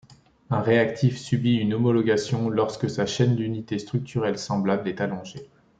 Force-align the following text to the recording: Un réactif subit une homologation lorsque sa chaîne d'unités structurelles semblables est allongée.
Un 0.49 0.61
réactif 0.61 1.15
subit 1.19 1.57
une 1.57 1.75
homologation 1.75 2.49
lorsque 2.49 2.89
sa 2.89 3.05
chaîne 3.05 3.35
d'unités 3.35 3.77
structurelles 3.77 4.39
semblables 4.39 4.89
est 4.89 4.99
allongée. 4.99 5.47